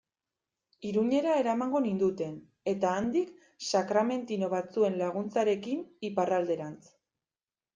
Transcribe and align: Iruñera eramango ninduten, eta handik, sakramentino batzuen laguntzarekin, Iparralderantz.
Iruñera 0.91 1.33
eramango 1.41 1.81
ninduten, 1.87 2.31
eta 2.73 2.93
handik, 3.01 3.29
sakramentino 3.67 4.49
batzuen 4.55 4.99
laguntzarekin, 5.03 5.85
Iparralderantz. 6.11 6.83